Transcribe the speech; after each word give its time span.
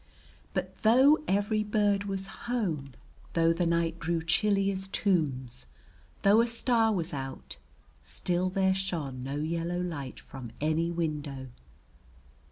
But 0.55 0.81
though 0.81 1.19
every 1.27 1.63
bird 1.63 2.05
was 2.05 2.25
home, 2.49 2.93
though 3.33 3.53
the 3.53 3.67
night 3.67 3.99
grew 3.99 4.23
chilly 4.23 4.71
as 4.71 4.87
tombs, 4.87 5.67
though 6.23 6.41
a 6.41 6.47
star 6.47 6.91
was 6.91 7.13
out, 7.13 7.57
still 8.01 8.49
there 8.49 8.73
shone 8.73 9.21
no 9.21 9.35
yellow 9.35 9.79
light 9.79 10.19
from 10.19 10.53
any 10.59 10.89
window. 10.89 11.49